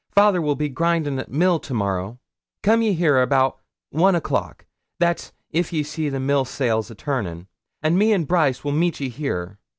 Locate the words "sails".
6.43-6.89